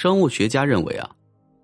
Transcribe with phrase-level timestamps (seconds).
[0.00, 1.10] 生物学家认为啊，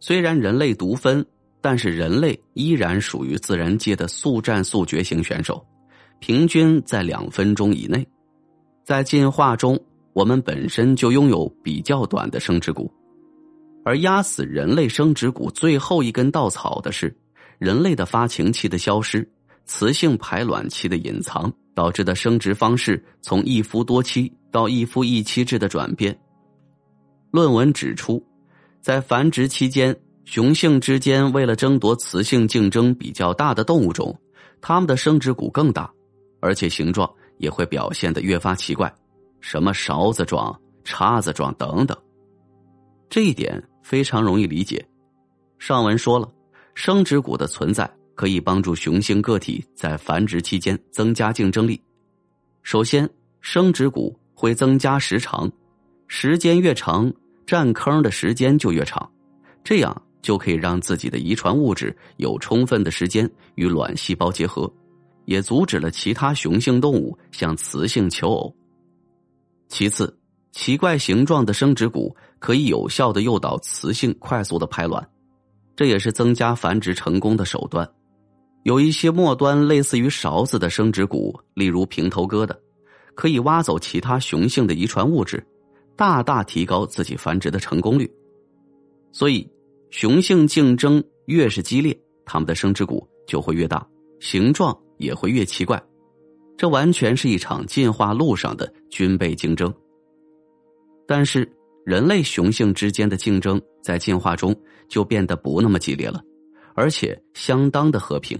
[0.00, 1.24] 虽然人类独分，
[1.62, 5.64] 但是人类依然属于自然界的速战速决型选手，
[6.18, 8.06] 平均在两分钟以内。
[8.84, 9.80] 在进化中，
[10.12, 12.92] 我们本身就拥有比较短的生殖骨，
[13.82, 17.16] 而压死人类生殖骨最后一根稻草的是
[17.58, 19.26] 人类的发情期的消失，
[19.64, 26.14] 雌性排卵期的隐藏导致的生殖方式从一夫多妻到一夫一妻制的转变。
[27.30, 28.24] 论文指出，
[28.80, 34.18] 在繁殖期间，雄性之间为了争夺雌性竞争比较大的动物中，
[34.60, 35.92] 它们的生殖骨更大，
[36.40, 38.92] 而且形状也会表现的越发奇怪，
[39.40, 41.96] 什么勺子状、叉子状等等。
[43.10, 44.82] 这一点非常容易理解。
[45.58, 46.26] 上文说了，
[46.74, 51.78] 生殖骨的存在可以帮助雄性个体在繁殖期间增加竞争力。
[52.62, 53.08] 首先，
[53.42, 55.50] 生殖骨会增加时长。
[56.08, 57.12] 时间越长，
[57.46, 59.08] 占坑的时间就越长，
[59.62, 64.70] 这样就可以让自己的遗传物质有充分的时间与卵细胞结合，
[65.26, 68.54] 也阻止了其他雄性动物向雌性求偶。
[69.68, 70.18] 其次，
[70.50, 75.06] 奇怪形状的生殖骨可以有效的诱导雌性快速的排卵，
[75.76, 77.88] 这也是增加繁殖成功的手段。
[78.64, 82.58] 有一些末端类似于勺子的生殖骨，例如平头哥的，
[83.14, 85.46] 可以挖走其他雄性的遗传物质。
[85.98, 88.08] 大大提高自己繁殖的成功率，
[89.10, 89.50] 所以
[89.90, 93.84] 雄性竞争越是激烈，它们的生殖骨就会越大，
[94.20, 95.82] 形状也会越奇怪。
[96.56, 99.74] 这完全是一场进化路上的军备竞争。
[101.04, 101.50] 但是
[101.84, 104.54] 人类雄性之间的竞争在进化中
[104.88, 106.22] 就变得不那么激烈了，
[106.76, 108.38] 而且相当的和平。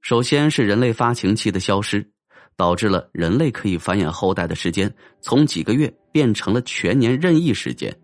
[0.00, 2.04] 首先是人类发情期的消失。
[2.56, 7.94] 导致了人类可以繁衍后代的时间从几个月变成了全年任意时间，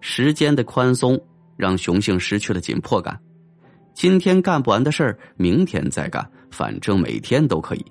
[0.00, 1.20] 时间的宽松
[1.56, 3.20] 让雄性失去了紧迫感。
[3.92, 7.84] 今天干不完的事儿，明天再干，反正每天都可以。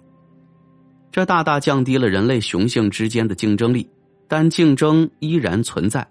[1.11, 3.87] 这大大降低了人类雄性之间的竞争力，
[4.27, 6.07] 但竞争依然存在。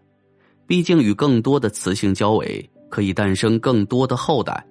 [0.66, 4.64] 毕竟与更多的雌性交尾，可以诞生更多的后代。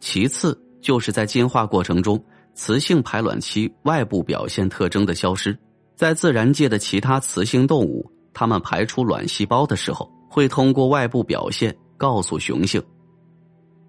[0.00, 2.20] 其次，就是在进化过程中。
[2.62, 5.58] 雌性排卵期外部表现特征的消失，
[5.96, 8.04] 在自然界的其他雌性动物，
[8.34, 12.82] 它们排出卵细胞的时候，会通过外部表现告诉雄性。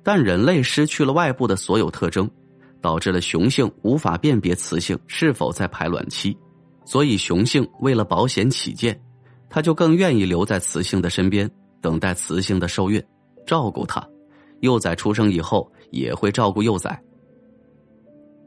[0.04, 2.32] 但人类失去了外部的所有特征，
[2.80, 6.38] 导致了雄性无法辨别雌性是否在排卵期，
[6.86, 8.98] 所以雄性为了保险起见，
[9.50, 13.04] 他就更愿意留在雌性的身边，等待雌性的受孕，
[13.46, 14.02] 照顾它。
[14.62, 16.98] 幼崽出生以后，也会照顾幼崽。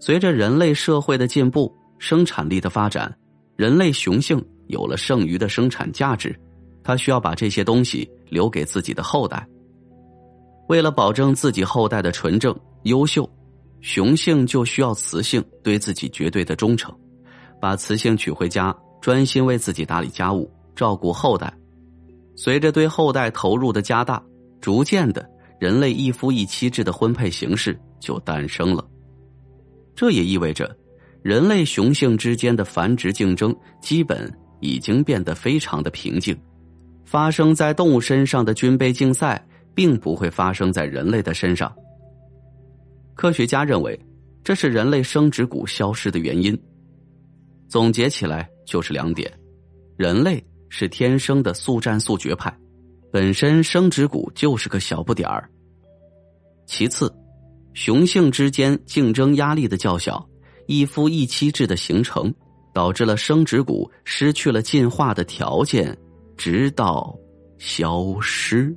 [0.01, 3.15] 随着人类社会的进步，生产力的发展，
[3.57, 6.39] 人类雄性有了剩余的生产价值，
[6.83, 9.47] 他需要把这些东西留给自己的后代。
[10.69, 13.29] 为了保证自己后代的纯正优秀，
[13.81, 16.95] 雄性就需要雌性对自己绝对的忠诚，
[17.61, 21.53] 把雌性娶回家，专心为自己打理家务，照顾后代。
[22.35, 24.23] 随着对后代投入的加大，
[24.61, 25.29] 逐渐的，
[25.61, 28.85] 人类一夫一妻制的婚配形式就诞生了。
[29.97, 30.77] 这也意味着，
[31.23, 36.37] 人类雄性之间的繁殖竞争基本已经变得非常的平静。
[37.05, 39.41] 发生在动物身上的军备竞赛，
[39.75, 41.73] 并不会发生在人类的身上。
[43.15, 43.99] 科学家认为，
[44.43, 46.59] 这是人类生殖骨消失的原因。
[47.69, 49.33] 总结起来就是两点：
[49.97, 52.53] 人类是天生的速战速决派，
[53.13, 55.49] 本身生殖骨就是个小不点儿。
[56.67, 57.13] 其次。
[57.75, 60.25] 雄性之间竞争压力的较小，
[60.67, 62.33] 一夫一妻制的形成，
[62.73, 65.97] 导致了生殖骨失去了进化的条件，
[66.37, 67.15] 直到
[67.59, 68.75] 消失。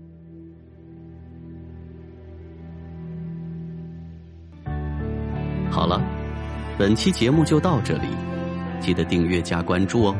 [5.69, 6.01] 好了，
[6.75, 8.07] 本期节目就到这里，
[8.79, 10.15] 记得订阅加关注哦。